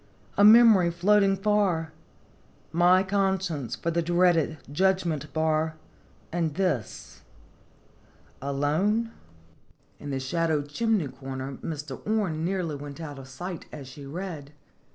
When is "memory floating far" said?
0.43-1.91